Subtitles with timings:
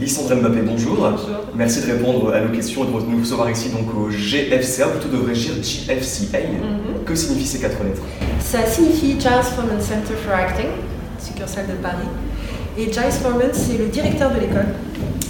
[0.00, 0.96] Lysandre Mbappé, bonjour.
[0.96, 1.44] Bonjour.
[1.54, 5.16] Merci de répondre à nos questions et de nous recevoir ici donc au GFCA, plutôt
[5.16, 6.38] devrais-je dire GFCA.
[6.38, 7.04] Mhm.
[7.04, 8.02] Que signifient ces quatre lettres?
[8.40, 10.70] Ça signifie Giles Foreman Center for Acting,
[11.18, 12.08] succursale de Paris.
[12.76, 14.66] Et Giles Foreman, c'est le directeur de l'école.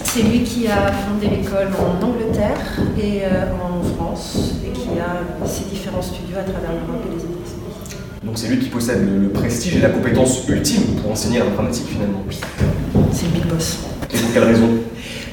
[0.03, 5.47] C'est lui qui a fondé l'école en Angleterre et euh, en France et qui a
[5.47, 7.65] ses différents studios à travers l'Europe et les États-Unis.
[8.23, 12.25] Donc c'est lui qui possède le, prestige et la compétence ultime pour enseigner l'informatique finalement.
[13.13, 13.79] C'est le big boss.
[14.43, 14.69] Raison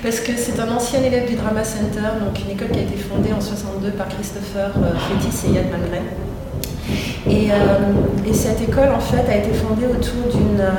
[0.03, 2.97] Parce que c'est un ancien élève du Drama Center, donc une école qui a été
[2.97, 6.03] fondée en 62 par Christopher euh, Fétis et Yann Malgren.
[7.29, 7.55] Et, euh,
[8.29, 10.69] et cette école, en fait, a été fondée autour euh,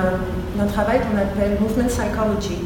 [0.59, 2.59] d'un travail qu'on appelle Movement Psychology,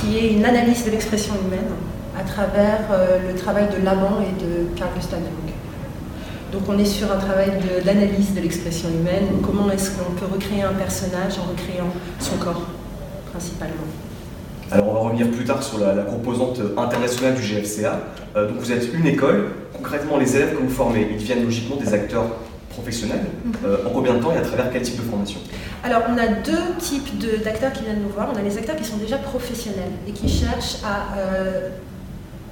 [0.00, 1.70] qui est une analyse de l'expression humaine
[2.18, 2.80] à travers
[3.28, 5.18] le travail de Laban et de Carl Gustav.
[6.52, 10.26] Donc on est sur un travail de- d'analyse de l'expression humaine, comment est-ce qu'on peut
[10.32, 12.62] recréer un personnage en recréant son corps,
[13.32, 13.82] principalement.
[14.72, 18.00] Alors on va revenir plus tard sur la, la composante internationale du GFCA.
[18.36, 21.76] Euh, donc vous êtes une école, concrètement les élèves que vous formez, ils deviennent logiquement
[21.76, 22.26] des acteurs
[22.70, 23.26] professionnels.
[23.64, 25.38] Euh, en combien de temps et à travers quel type de formation?
[25.84, 28.30] Alors, on a deux types de- d'acteurs qui viennent nous voir.
[28.34, 31.68] On a les acteurs qui sont déjà professionnels et qui cherchent à euh,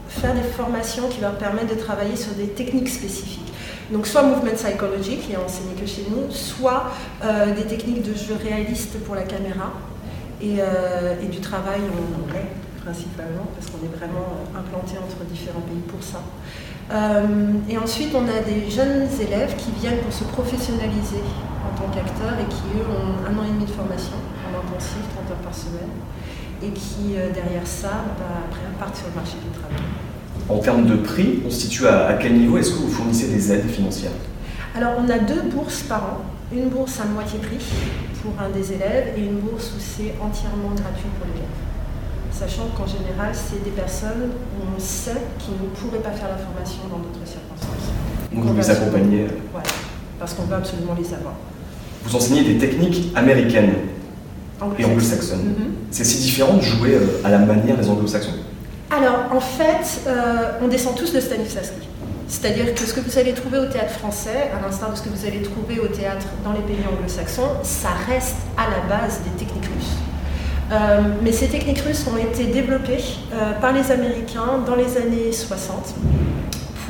[0.09, 3.53] faire des formations qui leur permettent de travailler sur des techniques spécifiques.
[3.91, 6.85] Donc, soit movement psychology, qui est enseigné que chez nous, soit
[7.57, 9.73] des techniques de jeu réaliste pour la caméra
[10.43, 12.49] et, euh, et du travail en anglais
[12.85, 16.19] principalement, parce qu'on est vraiment implanté entre différents pays pour ça.
[16.91, 21.23] Euh, et ensuite, on a des jeunes élèves qui viennent pour se professionnaliser
[21.63, 24.99] en tant qu'acteurs et qui, eux, ont un an et demi de formation en intensif,
[25.15, 25.95] 30 heures par semaine,
[26.61, 29.87] et qui, euh, derrière ça, bah, après, partent sur le marché du travail.
[30.49, 32.59] En termes de prix, on se situe à quel niveau?
[32.59, 34.11] Est-ce que vous fournissez des aides financières?
[34.75, 36.19] Alors, on a deux bourses par an.
[36.53, 37.59] Une bourse à moitié prix
[38.23, 41.49] pour un des élèves et une bourse où c'est entièrement gratuit pour l'élève.
[42.33, 46.39] Sachant qu'en général, c'est des personnes où on sait qu'ils ne pourraient pas faire la
[46.39, 47.91] formation dans d'autres circonstances.
[48.33, 49.23] Donc On vous les accompagnez.
[49.25, 49.67] euh, Voilà,
[50.19, 51.35] parce qu'on veut absolument les avoir.
[52.05, 53.75] Vous enseignez des techniques américaines
[54.79, 55.45] et anglo-saxonnes.
[55.59, 55.73] Mhm.
[55.91, 58.31] C'est si différent de jouer euh, à la manière des anglo-saxons.
[58.91, 61.89] Alors, en fait, euh, on descend tous de Stanislavski.
[62.29, 65.09] C'est-à-dire que ce que vous allez trouver au théâtre français, à l'instar de ce que
[65.09, 69.45] vous allez trouver au théâtre dans les pays anglo-saxons, ça reste à la base des
[69.45, 69.97] techniques russes.
[70.73, 75.31] Euh, mais ces techniques russes ont été développées euh, par les Américains dans les années
[75.31, 75.95] 60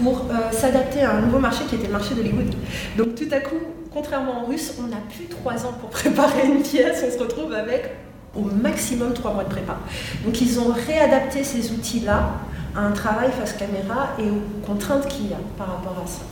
[0.01, 2.55] pour euh, s'adapter à un nouveau marché qui était le marché d'Hollywood.
[2.97, 3.57] Donc tout à coup,
[3.93, 7.53] contrairement en russe, on n'a plus trois ans pour préparer une pièce, on se retrouve
[7.53, 7.91] avec
[8.37, 9.79] au maximum trois mois de prépa.
[10.25, 12.31] Donc ils ont réadapté ces outils-là
[12.75, 16.23] à un travail face caméra et aux contraintes qu'il y a par rapport à ça.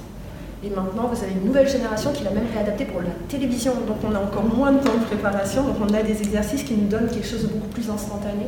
[0.62, 3.72] Et maintenant, vous avez une nouvelle génération qui l'a même réadapté pour la télévision.
[3.86, 6.74] Donc on a encore moins de temps de préparation, donc on a des exercices qui
[6.74, 8.46] nous donnent quelque chose de beaucoup plus instantané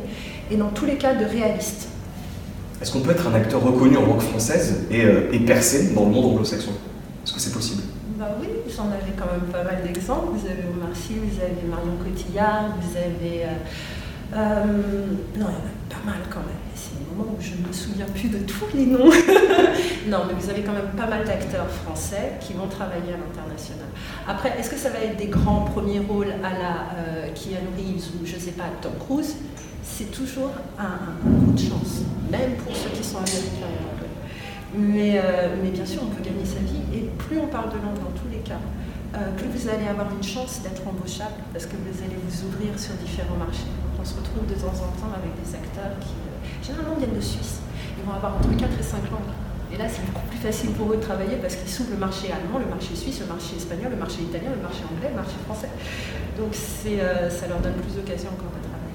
[0.51, 1.87] et dans tous les cas de réaliste.
[2.81, 6.05] Est-ce qu'on peut être un acteur reconnu en langue française et, euh, et percer dans
[6.05, 6.71] le monde anglo-saxon?
[7.23, 7.81] Est-ce que c'est possible?
[8.19, 10.33] Bah oui, j'en avais quand même pas mal d'exemples.
[10.33, 13.45] Vous avez Omar Sy, vous avez Marion Cotillard, vous avez...
[13.45, 14.65] euh, euh,
[15.39, 16.62] non, il y en a pas mal quand même.
[17.19, 19.09] Où je ne me souviens plus de tous les noms.
[20.07, 23.85] non, mais vous avez quand même pas mal d'acteurs français qui vont travailler à l'international.
[24.27, 28.09] Après, est-ce que ça va être des grands premiers rôles à la euh, Keanu Reeves
[28.21, 29.35] ou je sais pas, Tom Cruise?
[29.83, 32.01] C'est toujours un, un- coup de chance,
[32.31, 34.13] même pour ceux qui sont américains et anglais.
[34.75, 36.81] Mais, euh, mais bien sûr, on peut gagner sa vie.
[36.97, 38.59] Et plus on parle de langue dans tous les cas,
[39.13, 42.73] euh, plus vous allez avoir une chance d'être embauchable parce que vous allez vous ouvrir
[42.79, 43.69] sur différents marchés.
[44.01, 46.15] On se retrouve de temps en temps avec des acteurs qui,
[46.61, 47.61] généralement, viennent de Suisse.
[47.97, 49.33] Ils vont avoir entre 4 et 5 langues.
[49.73, 52.29] Et là, c'est beaucoup plus facile pour eux de travailler parce qu'ils s'ouvrent le marché
[52.29, 55.33] allemand, le marché suisse, le marché espagnol, le marché italien, le marché anglais, le marché
[55.45, 55.69] français.
[56.37, 58.93] Donc euh, ça leur donne plus d'occasions encore de travailler.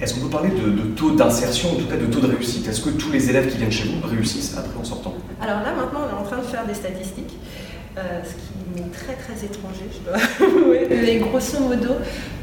[0.00, 2.68] Est-ce qu'on peut parler de, de taux d'insertion, en tout cas de taux de réussite?
[2.68, 5.14] Est-ce que tous les élèves qui viennent chez vous réussissent après en sortant?
[5.40, 7.32] Alors là, maintenant, on est en train de faire des statistiques,
[7.96, 10.86] euh, ce qui m'est très très étranger, je dois avouer.
[10.90, 11.94] Mais grosso modo,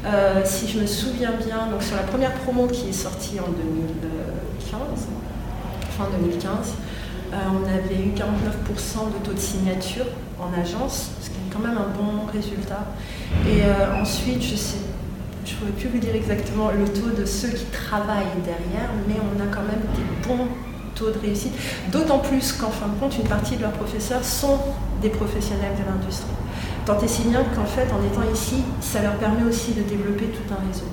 [0.04, 3.50] euh, si je me souviens bien, donc sur la première promo qui est sortie en
[3.50, 4.80] 2015,
[5.96, 6.74] fin 2015,
[7.32, 10.06] euh, on avait eu 49% de taux de signature
[10.38, 12.84] en agence, ce qui est quand même un bon résultat.
[13.46, 13.62] Et
[13.98, 18.90] ensuite, je ne pourrais plus vous dire exactement le taux de ceux qui travaillent derrière,
[19.08, 20.48] mais on a quand même des bons
[21.04, 21.52] de réussite.
[21.92, 24.58] D'autant plus qu'en fin de compte, une partie de leurs professeurs sont
[25.02, 26.30] des professionnels de l'industrie.
[26.86, 30.26] Tant et si bien qu'en fait, en étant ici, ça leur permet aussi de développer
[30.26, 30.86] tout un réseau.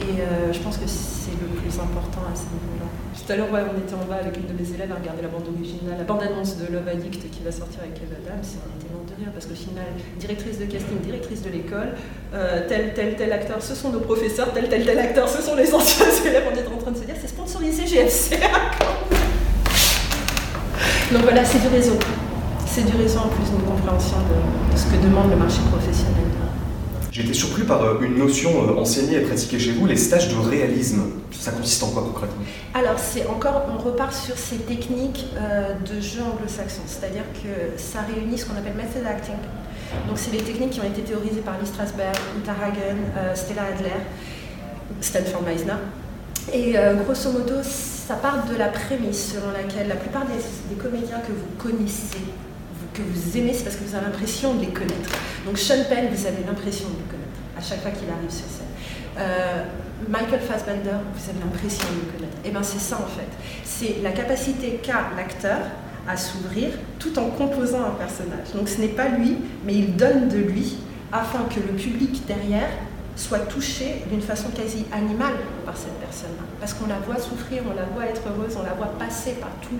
[0.00, 2.86] Et euh, je pense que c'est le plus important à ce niveau-là.
[3.14, 5.28] Tout à l'heure, on était en bas avec une de mes élèves à regarder la
[5.28, 9.04] bande originale, la bande-annonce de Love Addict qui va sortir avec Eva Adams, et on
[9.04, 11.92] était de rire parce qu'au final, directrice de casting, directrice de l'école,
[12.32, 15.56] euh, tel, tel, tel acteur, ce sont nos professeurs, tel, tel, tel acteur, ce sont
[15.56, 16.44] les anciens élèves.
[16.50, 18.48] On est en train de se dire, GFCA.
[21.12, 21.98] Donc voilà, c'est du réseau.
[22.66, 26.24] C'est du réseau en plus d'une compréhension de, ce que demande le marché professionnel.
[27.10, 30.28] J'ai été surpris par euh, une notion euh, enseignée et pratiquée chez vous, les stages
[30.28, 31.04] de réalisme.
[31.32, 32.42] Ça consiste en quoi concrètement?
[32.74, 38.00] Alors c'est encore, on repart sur ces techniques euh, de jeu anglo-saxon, c'est-à-dire que ça
[38.02, 39.36] réunit ce qu'on appelle method acting.
[40.06, 44.02] Donc c'est des techniques qui ont été théorisées par Lee Strasberg, Uta Hagen, Stella Adler,
[45.00, 45.72] Stanford Meisner.
[46.52, 47.54] Et grosso modo,
[48.08, 52.24] ça part de la prémisse selon laquelle la plupart des comédiens que vous connaissez
[52.94, 55.10] que vous aimez, c'est parce que vous avez l'impression de les connaître.
[55.44, 58.46] Donc Sean Penn, vous avez l'impression de le connaître à chaque fois qu'il arrive sur
[58.46, 58.64] scène.
[59.18, 59.62] Euh,
[60.08, 62.36] Michael Fassbender, vous avez l'impression de le connaître.
[62.44, 63.28] Et eh bien c'est ça en fait.
[63.62, 65.58] C'est la capacité qu'a l'acteur
[66.08, 68.54] à s'ouvrir tout en composant un personnage.
[68.54, 70.78] Donc ce n'est pas lui, mais il donne de lui
[71.12, 72.70] afin que le public derrière
[73.18, 75.34] soit touché d'une façon quasi animale
[75.66, 76.44] par cette personne-là.
[76.60, 79.50] Parce qu'on la voit souffrir, on la voit être heureuse, on la voit passer par
[79.60, 79.76] tout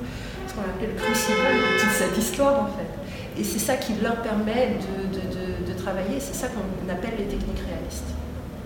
[0.49, 3.41] ce qu'on appelle le crucible de toute cette histoire en fait.
[3.41, 4.77] Et c'est ça qui leur permet
[5.15, 8.11] de, travailler, c'est ça qu'on appelle les techniques réalistes.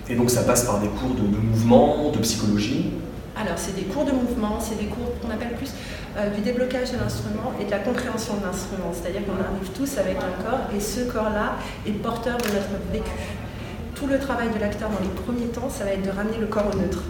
[0.09, 2.91] Et donc ça passe par des cours de, mouvement, de psychologie?
[3.37, 5.71] Alors, c'est des cours de mouvement, c'est des cours qu'on appelle plus
[6.17, 8.93] euh, du déblocage de l'instrument et de la compréhension de l'instrument.
[8.93, 13.11] C'est-à-dire qu'on arrive tous avec un corps et ce corps-là est porteur de notre vécu
[14.03, 16.51] tout le travail de l'acteur dans les premiers temps, ça va être de ramener le
[16.51, 17.07] corps au neutre,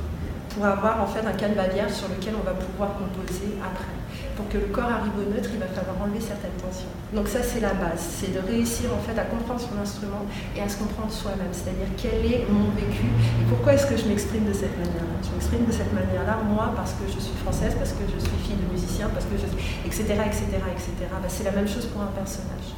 [0.52, 3.96] pour avoir en fait un canevas sur lequel on va pouvoir composer après.
[4.36, 6.92] Pour que le corps arrive au neutre, il va falloir enlever certaines tensions.
[7.16, 10.60] Donc ça, c'est la base, c'est de réussir en fait à comprendre son instrument et
[10.60, 14.44] à se comprendre soi-même, c'est-à-dire quel est mon vécu et pourquoi est-ce que je m'exprime
[14.44, 15.16] de cette manière-là?
[15.24, 18.36] Je m'exprime de cette manière-là, moi, parce que je suis française, parce que je suis
[18.44, 19.80] fille de musicien, parce que je suis...
[19.88, 20.44] etc., etc.,
[20.76, 20.92] etc.
[21.32, 22.76] c'est la même chose pour un personnage.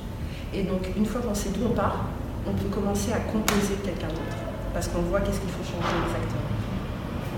[0.54, 2.06] Et donc, une fois qu'on sait d'où on part,
[2.46, 4.36] on peut commencer à composer quelqu'un d'autre.
[4.72, 6.44] Parce qu'on voit qu'est-ce qu'il faut changer exactement.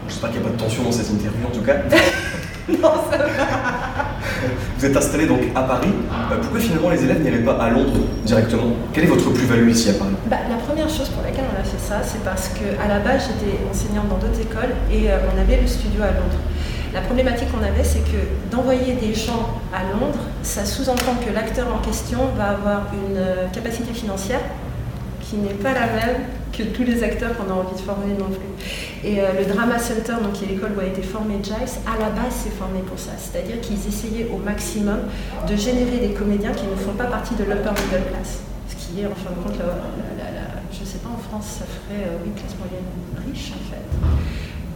[0.09, 1.77] J'espère qu'il n'y a pas de tension dans cette interview en tout cas.
[2.69, 3.27] non, ça va.
[4.79, 5.93] Vous êtes installé donc à Paris.
[6.31, 8.71] Euh, pourquoi finalement les élèves n'allaient pas à Londres directement?
[8.93, 10.15] Quelle est votre plus-value ici à Paris?
[10.27, 13.29] Bah, La première chose pour laquelle on a fait ça, c'est parce qu'à la base
[13.29, 16.41] j'étais enseignante dans d'autres écoles et euh, on avait le studio à Londres.
[16.95, 21.67] La problématique qu'on avait, c'est que d'envoyer des gens à Londres, ça sous-entend que l'acteur
[21.75, 24.41] en question va avoir une euh, capacité financière
[25.29, 28.31] qui n'est pas la même que tous les acteurs qu'on a envie de former non
[28.31, 28.49] plus.
[29.05, 31.55] Et euh, le Drama Center, donc, qui est l'école où a été formé Giles,
[31.87, 33.13] à la base s'est formé pour ça.
[33.19, 35.01] C'est-à-dire qu'ils essayaient au maximum
[35.49, 38.41] de générer des comédiens qui ne font pas partie de l'upper middle class.
[38.69, 39.61] Ce qui est en fin de compte,
[40.73, 42.87] je ne sais pas en France, ça ferait euh, une classe moyenne
[43.27, 43.85] riche en fait.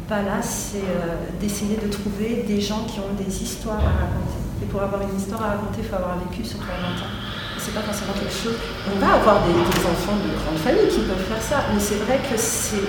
[0.09, 4.41] Pas là, c'est euh, d'essayer de trouver des gens qui ont des histoires à raconter.
[4.63, 7.30] Et pour avoir une histoire à raconter, il faut avoir vécu sur 20 ans
[7.61, 8.57] c'est pas forcément quelque chose.
[8.89, 9.53] On va avoir des,
[9.85, 12.89] enfants de grandes familles qui peuvent faire ça, mais c'est vrai que c'est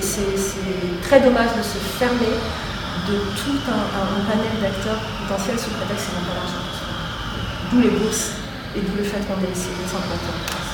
[1.03, 2.39] très dommage de se fermer
[3.11, 3.83] de tout un,
[4.23, 6.63] panel d'acteurs potentiels sous prétexte qu'ils n'ont pas l'argent.
[7.71, 8.39] D'où les bourses
[8.75, 10.71] et d'où le fait qu'on ait essayé de s'implanter en France.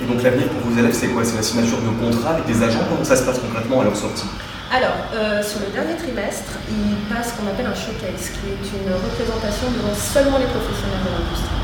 [0.00, 1.24] Et donc l'avenir pour vos élèves, c'est quoi?
[1.24, 2.84] C'est la signature de contrat avec des agents?
[2.88, 4.28] Comment ça se passe concrètement à leur sortie?
[4.70, 8.64] Alors, euh, sur le dernier trimestre, ils passent ce qu'on appelle un showcase, qui est
[8.68, 11.57] une représentation devant seulement les professionnels de l'industrie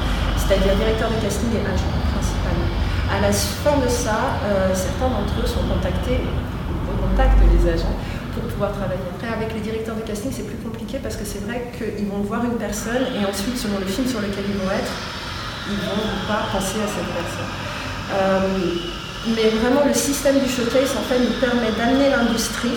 [0.44, 2.68] c'est-à-dire directeur de casting et agent principalement.
[3.08, 6.20] À la fin de ça, euh, certains d'entre eux sont contactés,
[6.84, 7.96] recontactent les agents
[8.36, 9.08] pour pouvoir travailler.
[9.16, 12.20] Après, avec les directeurs de casting, c'est plus compliqué parce que c'est vrai qu'ils vont
[12.20, 14.94] voir une personne et ensuite, selon le film sur lequel ils vont être,
[15.72, 17.52] ils vont pas penser à cette personne.
[18.12, 18.84] Euh,
[19.32, 22.76] mais vraiment, le système du showcase, en fait, nous permet d'amener l'industrie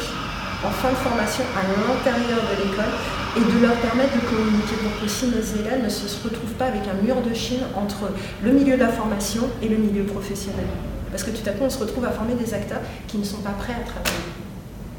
[0.63, 2.95] en fin de formation à l'intérieur de l'école
[3.37, 6.65] et de leur permettre de communiquer pour que si nos élèves ne se retrouvent pas
[6.65, 8.09] avec un mur de Chine entre
[8.43, 10.65] le milieu de la formation et le milieu professionnel.
[11.11, 13.41] Parce que tout à coup, on se retrouve à former des acteurs qui ne sont
[13.41, 14.33] pas prêts à travailler.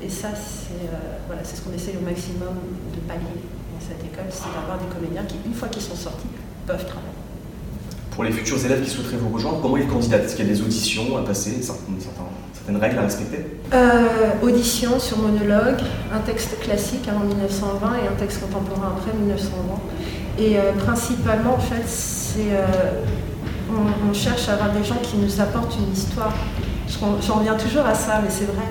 [0.03, 2.55] Et ça, c'est euh, ce qu'on essaie au maximum
[2.95, 3.43] de pallier
[3.75, 6.29] dans cette école, c'est d'avoir des comédiens qui, une fois qu'ils sont sortis,
[6.67, 7.28] peuvent travailler.
[8.19, 10.25] Pour les futurs élèves qui souhaiteraient vous rejoindre, comment ils candidatent?
[10.25, 13.47] Est-ce qu'il y a des auditions à passer, certaines règles à respecter?
[13.73, 15.79] Euh, Audition sur monologue,
[16.13, 19.79] un texte classique en 1920 et un texte contemporain après 1920.
[20.37, 23.05] Et euh, principalement, en fait, c'est, euh,
[23.71, 26.35] on, cherche à avoir des gens qui nous apportent une histoire.
[27.25, 28.67] J'en reviens toujours à ça, mais c'est vrai.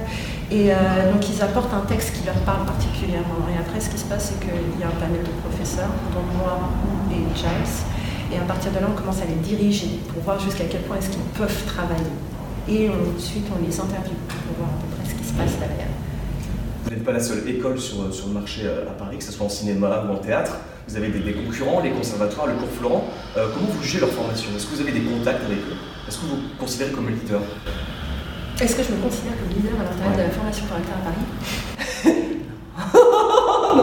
[0.52, 0.72] Et
[1.14, 3.48] donc ils apportent un texte qui leur parle particulièrement.
[3.48, 6.38] Et après, ce qui se passe, c'est qu'il y a un panel de professeurs, dont
[6.38, 6.70] moi
[7.12, 7.86] et Giles,
[8.32, 10.98] et à partir de là, on commence à les diriger pour voir jusqu'à quel point
[10.98, 12.12] est-ce qu'ils peuvent travailler.
[12.68, 15.88] Et ensuite, on les interviewe pour voir à peu près ce qui se passe derrière.
[16.84, 19.32] Vous n'êtes pas la seule école sur, sur le marché euh, à Paris, que ce
[19.32, 20.58] soit en cinéma ou en théâtre.
[20.88, 23.06] Vous avez des, concurrents, les conservatoires, le cours Florent.
[23.36, 24.50] Euh, comment vous jugez leur formation?
[24.56, 25.78] Est-ce que vous avez des contacts avec eux?
[26.08, 27.42] Est-ce que vous vous considérez comme leader?
[28.60, 31.12] Est-ce que je me considère comme leader à l'intérieur de la formation par acteur à
[31.12, 32.16] Paris?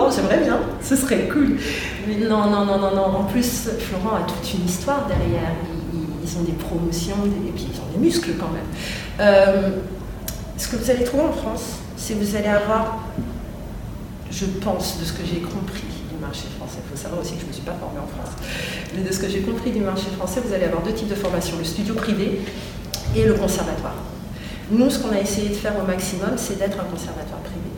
[0.04, 1.56] Hein, j'aimerais bien, ce serait cool.
[2.06, 3.04] Mais non, non, non, non, non.
[3.04, 5.52] En plus, Florent a toute une histoire derrière.
[5.92, 8.64] Ils, ont des promotions, et puis ils ont des muscles quand même.
[9.20, 9.70] Euh,
[10.56, 13.04] ce que vous allez trouver en France, c'est que vous allez avoir,
[14.30, 17.40] je pense, de ce que j'ai compris du marché français, il faut savoir aussi que
[17.40, 18.34] je ne me suis pas formée en France,
[18.96, 21.14] mais de ce que j'ai compris du marché français, vous allez avoir deux types de
[21.14, 22.40] formations, le studio privé
[23.14, 23.96] et le conservatoire.
[24.70, 27.70] Nous, ce qu'on a essayé de faire au maximum, c'est d'être un conservatoire privé.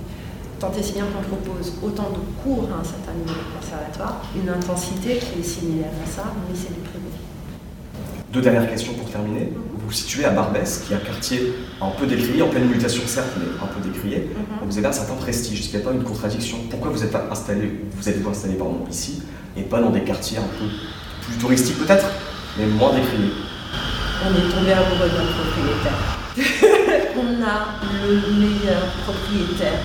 [0.58, 4.22] Tant et si bien qu'on propose autant de cours à un certain niveau de conservatoire,
[4.34, 7.04] une intensité qui est similaire à ça, mais c'est du privé.
[8.32, 9.52] Deux dernières questions pour terminer.
[9.54, 13.02] Vous vous situez à Barbès, qui est un quartier un peu décrié, en pleine mutation
[13.06, 14.30] certes, mais un peu décrié.
[14.34, 14.68] Mhm.
[14.68, 15.60] Vous avez un certain prestige.
[15.60, 16.56] Qu'il n'y a pas une contradiction?
[16.70, 19.22] Pourquoi vous êtes installé, vous êtes installé pardon, ici
[19.58, 20.66] et pas dans des quartiers un peu
[21.22, 22.06] plus touristiques peut-être,
[22.58, 23.32] mais moins décriés?
[24.24, 26.72] On est tombé amoureux d'un propriétaire.
[27.16, 27.76] on a
[28.06, 29.78] le meilleur propriétaire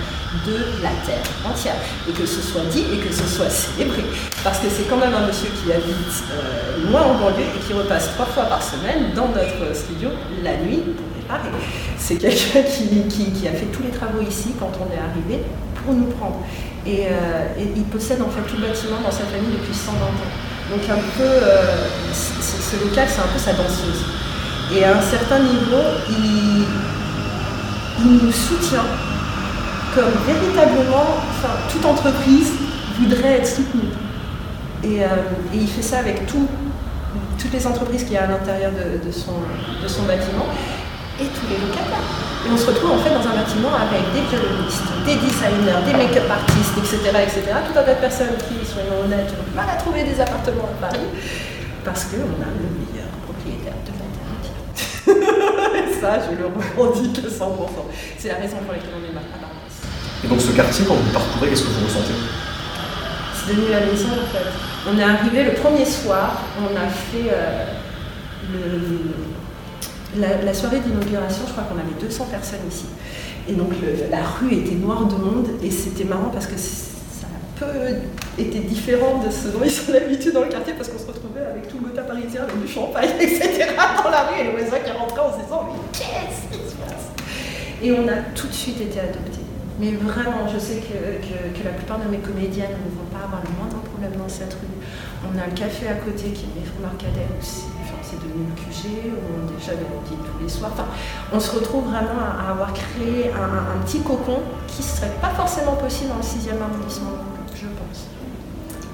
[0.45, 1.75] de la terre entière.
[2.07, 4.03] Et que ce soit dit et que ce soit célébré.
[4.43, 7.73] Parce que c'est quand même un monsieur qui habite euh, loin en banlieue et qui
[7.73, 10.09] repasse trois fois par semaine dans notre studio
[10.43, 11.49] la nuit pour réparer.
[11.97, 15.43] C'est quelqu'un qui, a fait tous les travaux ici quand on est arrivé
[15.83, 16.39] pour nous prendre.
[16.85, 20.51] Et, euh, il possède en fait tout le bâtiment dans sa famille depuis 120 ans.
[20.71, 24.05] Donc un peu, euh, ce local, c'est un peu sa danseuse.
[24.73, 26.65] Et à un certain niveau, il,
[27.99, 28.85] nous soutient
[29.95, 32.51] comme véritablement, enfin, toute entreprise
[32.99, 33.91] voudrait être soutenue.
[34.83, 35.07] Et, euh,
[35.53, 39.33] il fait ça avec toutes les entreprises qu'il y a à l'intérieur de, son,
[39.83, 40.47] de son bâtiment
[41.19, 42.07] et tous les locataires.
[42.47, 45.93] Et on se retrouve en fait dans un bâtiment avec des violonistes, des designers, des
[45.93, 47.41] make-up artistes, etc., etc.
[47.67, 50.87] Tout un tas de personnes qui, soyons honnêtes, ont mal à trouver des appartements à
[50.87, 51.05] Paris
[51.83, 55.37] parce qu'on a le meilleur propriétaire de la
[56.01, 57.49] ça, je le revendique 100%.
[58.17, 59.75] C'est la raison pour laquelle on est à Barbès.
[60.23, 62.13] Et donc ce quartier, quand vous parcourez, qu'est-ce que vous ressentez?
[63.33, 64.45] C'est devenu la maison en fait.
[64.89, 67.65] On est arrivé le premier soir, on a fait euh,
[70.17, 72.85] la, soirée d'inauguration, je crois qu'on avait 200 personnes ici.
[73.49, 73.69] Et donc
[74.11, 76.55] la rue était noire de monde et c'était marrant parce que
[78.37, 81.45] était différent de ce dont ils sont habitués dans le quartier parce qu'on se retrouvait
[81.45, 81.91] avec tout le
[82.47, 83.75] du champagne, etc.
[84.03, 86.75] dans la rue et le voisin qui rentrait en se disant Mais qu'est-ce qui se
[86.75, 87.07] passe?
[87.81, 89.45] Et on a tout de suite été adoptés.
[89.79, 93.41] Mais vraiment, je sais que, que, la plupart de mes comédiennes ne vont pas avoir
[93.41, 94.77] le moindre problème dans cette rue.
[95.25, 97.65] On a le café à côté qui est Marcadet aussi.
[98.03, 100.71] c'est devenu le QG, on déjà dit tous les soirs.
[100.73, 100.85] Enfin,
[101.33, 105.29] on se retrouve vraiment à, avoir créé un, un, petit cocon qui ne serait pas
[105.29, 107.17] forcément possible dans le 6e arrondissement
[107.61, 108.07] je pense.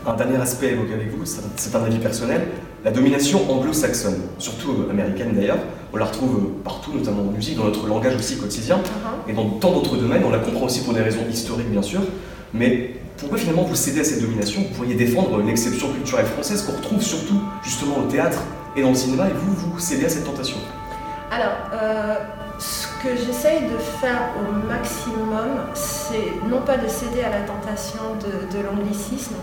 [0.06, 2.48] Un dernier aspect évoqué avec vous, c'est un avis personnel,
[2.88, 5.58] la domination anglo-saxonne, surtout américaine d'ailleurs,
[5.92, 9.30] on la retrouve partout, notamment en musique, dans notre langage aussi quotidien, uh-huh.
[9.30, 12.00] et dans tant d'autres domaines, on la comprend aussi pour des raisons historiques bien sûr,
[12.54, 14.62] mais pourquoi finalement vous cédez à cette domination?
[14.62, 18.42] Vous pourriez défendre une exception culturelle française qu'on retrouve surtout justement au théâtre
[18.78, 20.56] et dans le cinéma, et vous, vous cédez à cette tentation?
[21.30, 22.16] Alors, euh,
[22.58, 28.16] ce que j'essaye de faire au maximum, c'est non pas de céder à la tentation
[28.22, 29.36] de, l'anglicisme,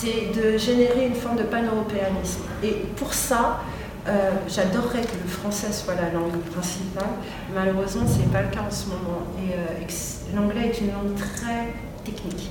[0.00, 2.42] c'est de générer une forme de pan-européanisme.
[2.62, 3.60] Et pour ça,
[4.08, 7.08] euh, j'adorerais que le français soit la langue principale.
[7.54, 9.22] Malheureusement, ce n'est pas le cas en ce moment.
[9.38, 11.72] Et euh, l'anglais est une langue très
[12.04, 12.50] technique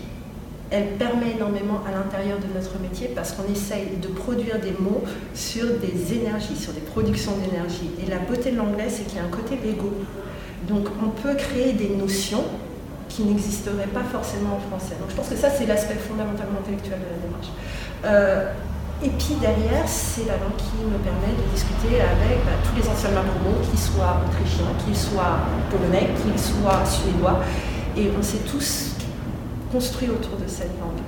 [0.72, 5.04] elle permet énormément à l'intérieur de notre métier parce qu'on essaye de produire des mots
[5.34, 7.92] sur des énergies, sur des productions d'énergie.
[8.06, 9.94] Et la beauté de l'anglais, c'est qu'il y a un côté Lego.
[10.68, 12.44] Donc on peut créer des notions
[13.10, 14.96] qui n'existeraient pas forcément en français.
[15.00, 17.52] Donc je pense que ça, c'est l'aspect fondamentalement intellectuel de la démarche.
[18.06, 18.52] Euh,
[19.04, 22.88] et puis derrière, c'est la langue qui me permet de discuter avec bah, tous les
[22.88, 27.42] anciens promo, qu'ils soient autrichiens, qu'ils soient polonais, qu'ils soient suédois.
[27.98, 28.96] Et on sait tous
[29.72, 31.04] construit autour de cette langue.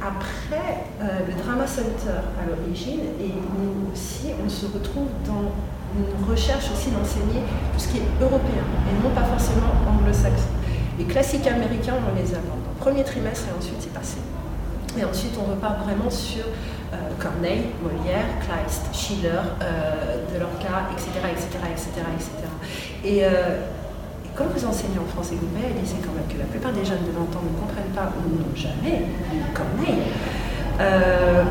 [0.00, 5.52] Après, euh, le Drama Center à l'origine, et nous aussi, on se retrouve dans
[5.96, 10.59] une recherche aussi d'enseigner tout ce qui est européen, et non pas forcément anglo-saxon.
[11.00, 14.18] Les classiques américains, on les aborde le premier trimestre, et ensuite c'est passé.
[14.98, 21.48] Et ensuite, on repart vraiment sur euh, Corneille, Molière, Kleist, Schiller, euh, Delorca, etc., etc.,
[21.72, 22.30] etc., etc.
[23.02, 23.24] Et,
[24.36, 27.12] quand vous enseignez en français, vous réalisez quand même que la plupart des jeunes de
[27.12, 30.04] 20 ans ne comprennent pas ou n'ont jamais lu Corneille.
[30.80, 31.44] Euh,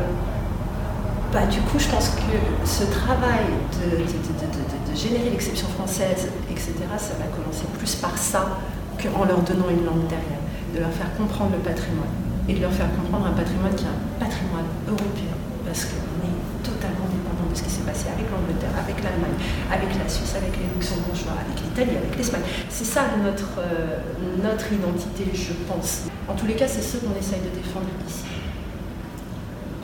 [1.32, 3.46] bah, du coup, je pense que ce travail
[3.82, 8.58] de, générer l'exception française, etc., ça va commencer plus par ça
[9.00, 10.42] qu'en leur donnant une langue derrière,
[10.74, 12.12] de leur faire comprendre le patrimoine
[12.48, 16.38] et de leur faire comprendre un patrimoine qui est un patrimoine européen, parce qu'on est
[16.62, 19.38] totalement dépendant de ce qui s'est passé avec l'Angleterre, avec l'Allemagne,
[19.72, 22.44] avec la Suisse, avec les Luxembourgeois, avec l'Italie, avec l'Espagne.
[22.68, 24.04] C'est ça notre, euh,
[24.42, 26.10] notre identité, je pense.
[26.28, 28.24] En tous les cas, c'est ce qu'on essaye de défendre ici.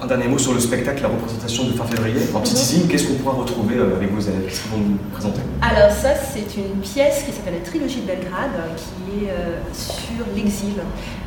[0.00, 2.20] Un dernier mot sur le spectacle, la représentation de fin février.
[2.34, 2.88] En petit teasing, Mhm.
[2.88, 4.44] qu'est-ce qu'on pourra retrouver euh, avec vos élèves?
[4.46, 5.40] Qu'est-ce qu'ils vont nous présenter?
[5.62, 10.26] Alors ça, c'est une pièce qui s'appelle La Trilogie de Belgrade, qui est euh, sur
[10.34, 10.74] l'exil.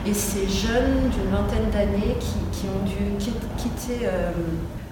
[0.06, 4.32] Et ces jeunes d'une vingtaine d'années qui, qui ont dû qui- quitter, euh,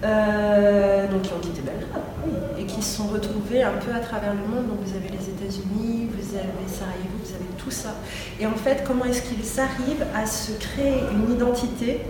[0.04, 4.00] euh, donc qui ont quitté Belgrade, oui, et qui se sont retrouvés un peu à
[4.00, 4.66] travers le monde.
[4.68, 7.94] Donc vous avez les États-Unis, vous avez Sarajevo, vous avez tout ça.
[8.40, 12.00] Et en fait, comment est-ce qu'ils arrivent à se créer une identité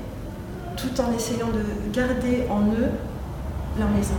[0.79, 2.91] tout en essayant de garder en eux
[3.79, 4.15] leur maison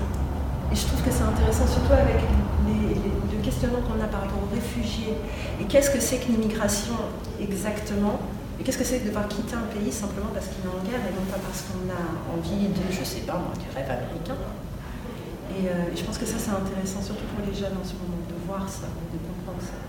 [0.72, 2.22] et je trouve que c'est intéressant, surtout avec
[2.70, 5.18] les, le questionnement qu'on a par rapport aux réfugiés.
[5.60, 6.94] Et qu'est-ce que c'est qu'une immigration
[7.42, 8.20] exactement?
[8.60, 10.84] Et qu'est-ce que c'est que de devoir quitter un pays simplement parce qu'il est en
[10.86, 12.04] guerre et non pas parce qu'on a
[12.38, 14.38] envie de, je sais pas moi, du rêve américain?
[15.58, 17.98] Et, euh, et je pense que ça c'est intéressant, surtout pour les jeunes en ce
[17.98, 19.89] moment, de voir ça, de comprendre ça.